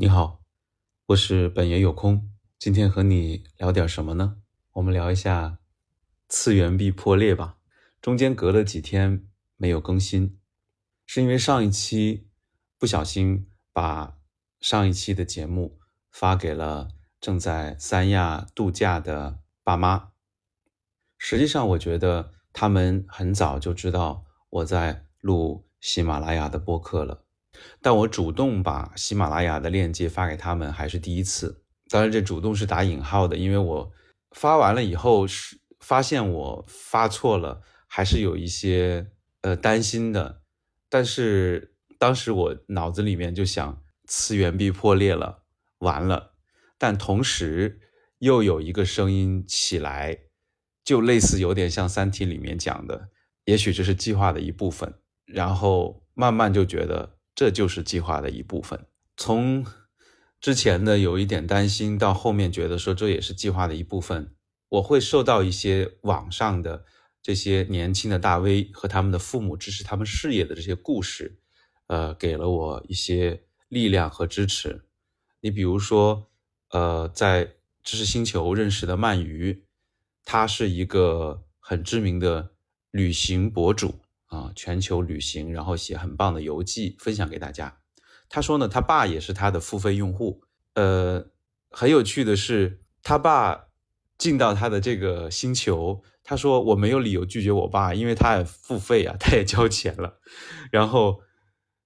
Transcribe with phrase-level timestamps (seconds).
[0.00, 0.44] 你好，
[1.06, 4.36] 我是本爷有空，今天和你聊点什么呢？
[4.74, 5.58] 我们聊一下
[6.28, 7.56] 次元壁破裂吧。
[8.00, 9.26] 中间隔了几天
[9.56, 10.38] 没有更新，
[11.04, 12.28] 是因为上一期
[12.78, 14.16] 不小心把
[14.60, 15.80] 上一期的节目
[16.12, 16.90] 发给了
[17.20, 20.12] 正在三亚度假的爸妈。
[21.16, 27.24] 实际上，我觉得他们很早就知道我在录喜马拉雅的播客了。
[27.80, 33.92] 但我主动把喜马拉雅的链接发给他们还是第一次，当然这主动是打引号的，因为我
[34.32, 40.42] 发完了以后是发现我发错了，还是有一些呃担心的。
[40.88, 45.44] 但是当时我脑子里面就想，次元壁破裂了，
[45.78, 46.34] 完了。
[46.76, 47.80] 但同时
[48.18, 50.18] 又有一个声音起来，
[50.84, 53.08] 就类似有点像《三体》里面讲的，
[53.46, 54.94] 也许这是计划的一部分。
[55.24, 57.17] 然后慢慢就觉得。
[57.38, 58.84] 这就是计划的一部分。
[59.16, 59.64] 从
[60.40, 64.34] 之前的有一点担心，到后面觉得说这也是计划的一部分。
[64.70, 66.84] 我会受到一些网上的
[67.22, 71.38] 这些年轻的大 V 和他们的父母支持他们事业的这些故事，
[71.86, 74.86] 呃，给了我一些力量和支持。
[75.40, 76.32] 你比如说，
[76.70, 79.62] 呃，在知识星球认识的鳗鱼，
[80.24, 82.50] 他是一个很知名的
[82.90, 83.94] 旅行博主。
[84.54, 87.78] 全球旅行，然后写很棒的游记分享给大家。
[88.28, 90.42] 他说呢，他爸也是他的付费用户。
[90.74, 91.30] 呃，
[91.70, 93.68] 很有趣的是，他爸
[94.18, 100.20] 进到他的这个星球，他说我没有理由拒绝我爸，因为他也付费啊，他也交钱了。
[100.70, 101.22] 然后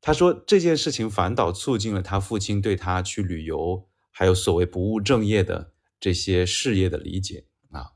[0.00, 7.92] 他说这件事情反倒促进了他父亲对他去旅游，还有所谓不务正业的这些事业的理解啊。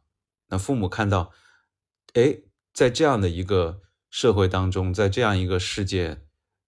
[0.48, 1.32] 那父母看到，
[2.12, 2.40] 哎，
[2.74, 3.80] 在这样的一个。
[4.14, 6.20] 社会当中，在这样一个世界，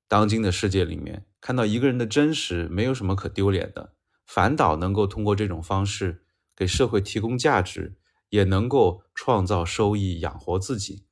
[0.08, 3.94] 当今的世界里面，看到一个人的真实，没有什么可丢脸的，
[4.26, 6.24] 反倒能够通过这种方式
[6.56, 11.04] 给社会提供价值，也能够创造收益，养活自己，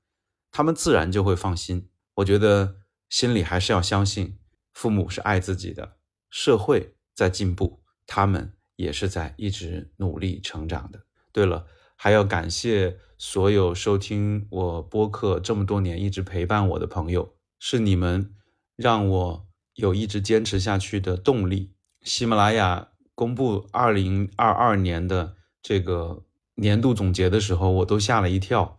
[0.51, 1.89] 他们自然就会放心。
[2.15, 2.79] 我觉得
[3.09, 4.37] 心里还是要相信，
[4.73, 5.99] 父母是爱自己的，
[6.31, 11.05] 社会在进步，他们也是在一直努力成长的。
[11.31, 11.69] 对了。
[11.97, 18.35] 还要感谢所有收听我播客这么多年一直陪伴我的朋友，是你们
[18.77, 21.73] 让我有一直坚持下去的动力。
[22.03, 26.25] 喜马拉雅公布二零二二年的这个
[26.57, 28.77] 年度总结的时候，我都吓了一跳，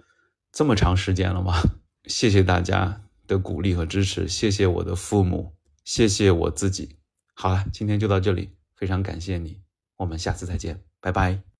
[0.51, 1.53] 这么长时间了吗？
[2.05, 6.97] 谢谢大家的鼓励和支持，谢谢我的父母，谢谢我自己。
[7.33, 9.61] 好了，今天就到这里，非常感谢你，
[9.97, 11.45] 我们下次再见，拜拜。